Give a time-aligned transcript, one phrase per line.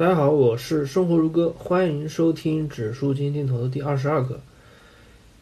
[0.00, 4.40] 大家好，我是生活如歌，欢迎收听指数基金定投的第二十二课。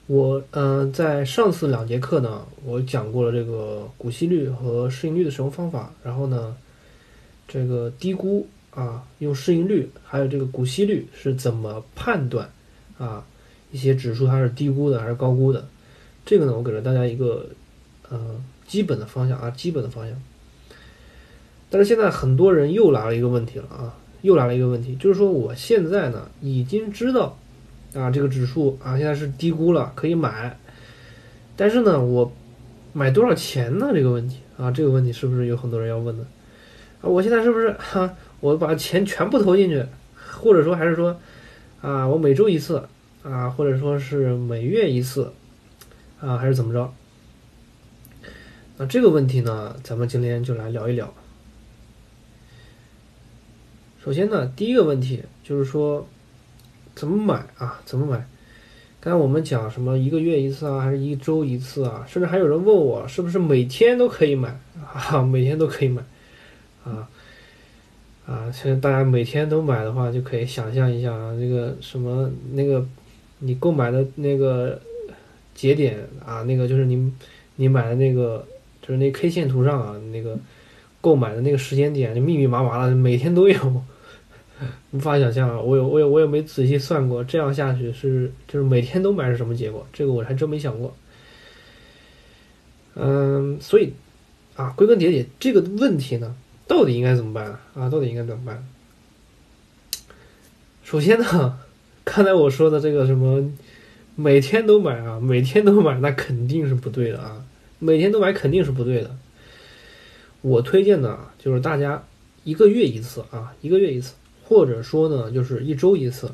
[0.08, 6.56] 我嗯、在上次两节课呢，我讲过了这个股息率和市盈率的使用方法，然后呢，
[7.46, 12.50] 这个低估啊，用市盈率还有这个股息率是怎么判断
[12.98, 13.24] 啊
[13.70, 15.68] 一些指数它是低估的还是高估的？
[16.26, 17.46] 这个呢，我给了大家一个
[18.08, 18.34] 呃
[18.66, 20.20] 基本的方向啊，基本的方向。
[21.70, 27.38] 但是现在很多人又来了一个问题了啊，又来了一个问题，就是说我现在呢已经知道
[27.94, 30.56] 啊这个指数啊现在是低估了，可以买，
[31.56, 32.32] 但是呢我
[32.92, 33.90] 买多少钱呢？
[33.94, 36.24] 这个问题啊，这个问题是不是有很多人要问的？
[37.00, 39.84] 啊，我现在是不是哈、我把钱全部投进去，
[40.16, 41.16] 或者说还是说
[41.80, 42.82] 啊我每周一次
[43.22, 45.32] 啊，或者说是每月一次
[46.20, 46.92] 啊，还是怎么着？
[48.78, 51.12] 那这个问题呢，咱们今天就来聊一聊。
[54.08, 56.08] 首先呢，第一个问题就是说，
[56.94, 57.78] 怎么买啊？
[57.84, 58.26] 怎么买？
[59.00, 62.06] 刚才我们讲什么一个月一次啊，还是一周一次啊？
[62.08, 65.20] 甚至还有人问我，是不是每天都可以买 啊？
[65.20, 66.02] 每天都可以买
[66.84, 67.06] 啊
[68.24, 68.50] 啊！
[68.50, 72.82] 现在大家每天都买的话，就可以想象一下啊，那个什么那个
[73.40, 74.80] 你购买的那个
[75.54, 77.12] 节点啊，那个就是你
[77.56, 78.42] 你买的那个
[78.80, 80.38] 就是那 K 线图上啊那个。
[81.00, 83.82] 购买的那个时间点就密密麻麻的，每天都有，
[84.92, 85.60] 无法想象啊！
[85.60, 89.86] 我有我有我也没仔细算过，这样下去是就是每天都买是什么结果？
[89.92, 90.94] 这个我还真没想过。
[92.94, 93.92] 嗯，所以
[94.56, 96.34] 啊，归根结底这个问题呢，
[96.66, 97.88] 到底应该怎么办啊？
[97.88, 98.66] 到底应该怎么办？
[100.82, 101.58] 首先呢，
[102.02, 103.52] 刚才我说的这个什么
[104.16, 107.44] 每天都买啊，每天都买，那肯定是不对的啊！
[107.78, 109.14] 每天都买肯定是不对的。
[110.40, 112.02] 我推荐的啊，就是大家
[112.42, 114.14] 一个月一次啊，一个月一次，
[114.48, 116.32] 或者说呢，就是一周一次，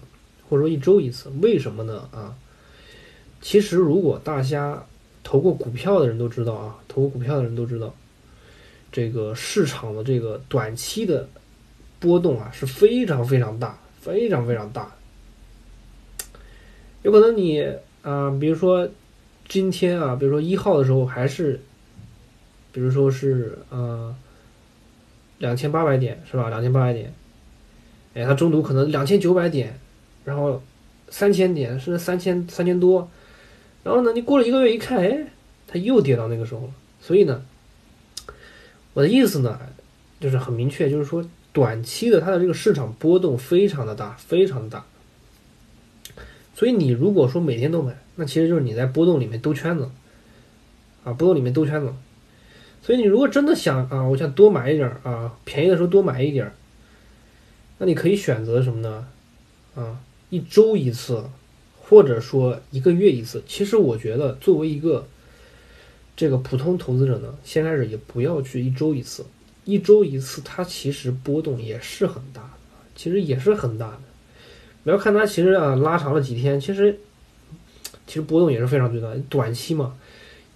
[0.48, 1.28] 或者说一周一次。
[1.42, 2.08] 为什么呢？
[2.12, 2.36] 啊，
[3.40, 4.86] 其实如果大家
[5.24, 7.92] 投过股票的人都知道啊，投过股票的人都知道，
[8.92, 11.28] 这个市场的这个短期的
[11.98, 14.94] 波动啊是非常非常大，非常非常大。
[17.02, 17.60] 有可能你
[18.02, 18.88] 啊，比如说
[19.48, 21.60] 今天啊，比如说一号的时候还是。
[22.74, 24.12] 比如说是呃
[25.38, 26.48] 两千八百点是吧？
[26.48, 27.14] 两千八百点，
[28.14, 29.78] 哎，它中途可能两千九百点，
[30.24, 30.62] 然后
[31.08, 33.10] 三千点甚至三千三千多，
[33.82, 35.26] 然后呢，你过了一个月一看，哎，
[35.66, 36.70] 它又跌到那个时候了。
[37.00, 37.44] 所以呢，
[38.92, 39.58] 我的意思呢，
[40.20, 44.84] 就是很明确，就是说短期的它的这个市场波动非常的大，非常的大。
[46.54, 49.90] 所以你如果说每天都买，那其实就是你在波动里面兜圈子，
[51.02, 51.92] 啊，波动里面兜圈子。
[52.80, 56.52] 所以你如果真的想啊，我想多买一点啊，便宜的时候多买一点，
[57.78, 59.06] 那你可以选择什么呢？
[59.74, 61.24] 啊，一周一次，
[61.82, 63.42] 或者说一个月一次。
[63.46, 65.06] 其实我觉得作为一个
[66.16, 69.26] 这个普通投资者呢，先开始也不要去一周一次，
[69.64, 72.50] 一周一次它其实波动也是很大的，
[72.94, 74.00] 其实也是很大的。
[74.84, 76.98] 不要看它其实啊拉长了几天，其实
[78.06, 79.08] 其实波动也是非常巨大。
[79.28, 79.96] 短期嘛，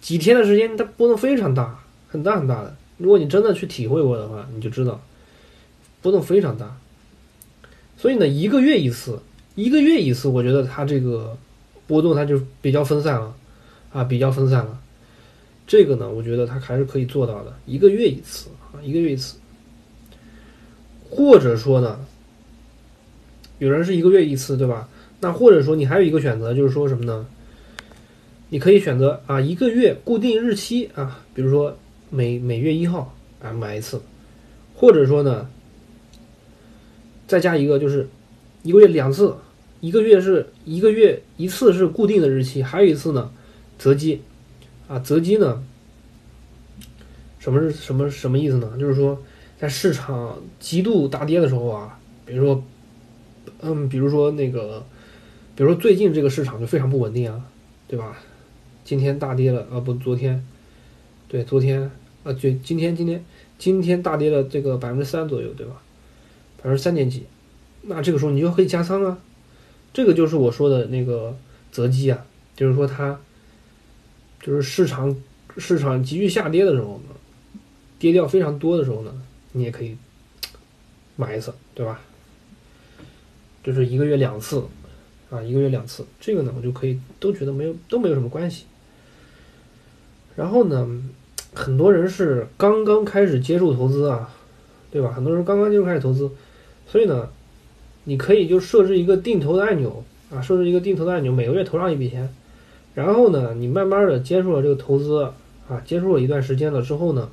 [0.01, 1.81] 几天的时间它波动非常大。
[2.11, 4.99] 很大很大的，如果你真的去体会过的话，你就知道
[6.01, 6.79] 波动非常大。
[7.99, 9.21] 所以呢，一个月一次，
[9.55, 11.37] 一个月一次，我觉得它这个
[11.87, 13.35] 波动它就比较分散了，
[13.93, 14.81] 啊，比较分散了。
[15.67, 19.37] 这个呢，我觉得它还是可以做到的，一个月一次啊，一个月一次。
[21.11, 21.99] 或者说呢，
[23.59, 24.89] 有人是一个月一次，对吧？
[25.21, 27.27] 那或者说你还有一个选择，就是说什么呢？
[28.49, 31.77] 你可以选择啊，一个月固定日期啊，比如说。
[32.11, 34.01] 每每月一号啊买一次，
[34.75, 35.47] 或者说呢，
[37.29, 38.09] 再加一个就是
[38.65, 39.37] 一个月两次，
[39.81, 43.31] 一个月是一个月一次是固定的日期，还有一次呢
[43.79, 44.21] 择机
[44.89, 45.63] 啊择机呢，
[47.39, 48.77] 什么是什么什么意思呢？
[48.81, 49.23] 就是说
[49.59, 52.65] 在市场极度大跌的时候啊，比如说
[53.61, 54.85] 嗯，比如说那个，
[55.55, 57.45] 比如说最近这个市场就非常不稳定啊，
[57.87, 58.17] 对吧？
[58.85, 60.43] 今天大跌了啊，不，昨天。
[61.29, 61.91] 对，昨天
[62.25, 63.23] 啊，就今天，今天，
[63.59, 65.83] 今天大跌了这个百分之三左右，对吧？
[66.59, 67.25] 百分之三点几，
[67.83, 69.19] 那这个时候你就可以加仓啊。
[69.93, 71.37] 这个就是我说的那个
[71.73, 72.25] 择机啊，
[72.55, 73.19] 就是说它
[74.41, 75.17] 就是市场
[75.57, 77.15] 市场急剧下跌的时候呢，
[77.99, 79.13] 跌掉非常多的时候呢，
[79.53, 79.97] 你也可以
[81.17, 82.01] 买一次，对吧？
[83.65, 84.63] 就是一个月两次
[85.31, 88.67] 啊，一个月两次，这个呢，我就可以都觉得没有都没有什么关系。
[90.37, 91.03] 然后呢？
[91.55, 94.33] 很多人是刚刚开始接触投资啊，
[94.91, 95.11] 对吧？
[95.11, 96.31] 很多人刚刚就开始投资，
[96.91, 97.29] 所以呢，
[98.05, 102.33] 你可以就设置一个定投的按钮啊，设置一个定投的按钮，每个月投上一笔钱，
[102.95, 105.23] 然后呢，你慢慢的接触了这个投资
[105.69, 107.31] 啊，接触了一段时间了之后呢，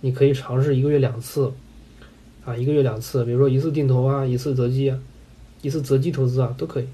[0.00, 1.52] 你可以尝试一个月两次，
[2.44, 4.98] 啊，一个月两次，比如说一次定投啊，一次择机啊，
[5.62, 6.86] 一次择机投资啊，都可以。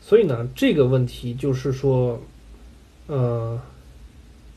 [0.00, 2.20] 所以呢，这个问题就是说，
[3.08, 3.60] 呃，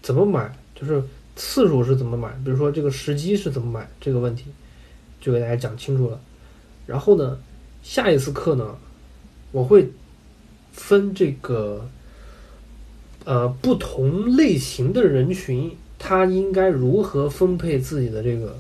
[0.01, 1.01] 怎么买，就是
[1.35, 4.45] 次数是怎么买，比如说这个时机是怎么买，这个问题。
[5.25, 6.21] 就给大家讲清楚了。
[6.85, 7.39] 然后呢，
[7.81, 8.77] 下一次课呢，
[9.51, 9.89] 我会
[10.71, 11.89] 分这个
[13.23, 18.55] 呃不同类型的人群，他应该如何分配自己的这个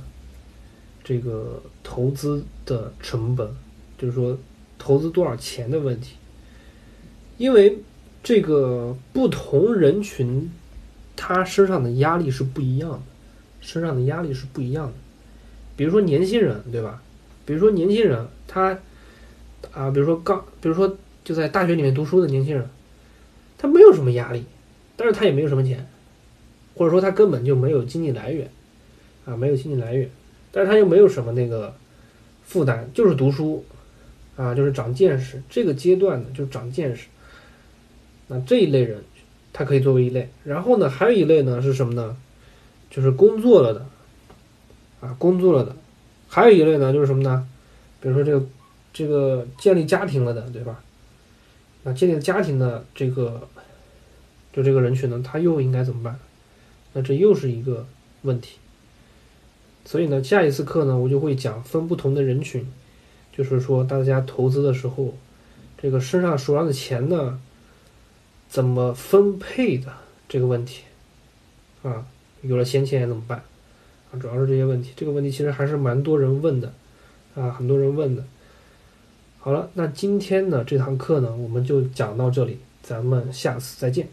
[1.03, 3.47] 这个投资的成本，
[3.95, 4.35] 就是说
[4.79, 6.15] 投资多少钱的问题。
[7.37, 7.77] 因为
[8.23, 10.49] 这个不同人群，
[11.15, 13.01] 他身上的压力是不一样的，
[13.61, 14.93] 身上的压力是不一样的。
[15.75, 17.01] 比如说年轻人，对吧？
[17.45, 18.77] 比如说年轻人，他
[19.71, 22.67] 啊，比如说刚，比如说就在大学里面读书的年轻人，
[23.57, 24.45] 他没有什么压力，
[24.95, 25.87] 但是他也没有什么钱，
[26.75, 28.49] 或者说他根本就没有经济来源，
[29.25, 30.09] 啊，没有经济来源，
[30.51, 31.75] 但是他又没有什么那个
[32.45, 33.65] 负担，就是读书，
[34.35, 35.41] 啊，就是长见识。
[35.49, 37.07] 这个阶段呢，就是长见识。
[38.27, 39.03] 那这一类人，
[39.53, 40.29] 他可以作为一类。
[40.43, 42.17] 然后呢，还有一类呢是什么呢？
[42.89, 43.85] 就是工作了的，
[45.05, 45.75] 啊，工作了的。
[46.27, 47.47] 还有一类呢，就是什么呢？
[48.01, 48.45] 比如说这个
[48.91, 50.81] 这个建立家庭了的，对吧？
[51.83, 53.47] 那建立家庭的这个
[54.51, 56.19] 就这个人群呢，他又应该怎么办？
[56.93, 57.85] 那这又是一个
[58.23, 58.57] 问题。
[59.85, 62.65] 所以呢，下一次课呢，我就会讲分不同的人群，
[63.31, 65.13] 就是说大家投资的时候，
[65.77, 67.39] 这个身上手上的钱呢。
[68.47, 69.91] 怎么分配的
[70.29, 70.83] 这个问题，
[71.81, 72.05] 啊，
[72.41, 73.43] 有了闲钱怎么办？
[74.11, 74.91] 啊，主要是这些问题。
[74.95, 76.73] 这个问题其实还是蛮多人问的，
[77.35, 78.23] 啊，很多人问的。
[79.39, 84.07] 好了，那今天呢这堂课呢，我们就讲到这里，咱们下次再见。